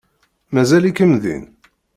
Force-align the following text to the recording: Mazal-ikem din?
Mazal-ikem 0.53 1.13
din? 1.23 1.43